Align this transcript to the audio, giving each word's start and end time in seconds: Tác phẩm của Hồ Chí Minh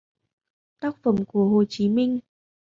Tác 0.79 0.97
phẩm 1.03 1.25
của 1.25 1.45
Hồ 1.45 1.63
Chí 1.69 1.89
Minh 1.89 2.19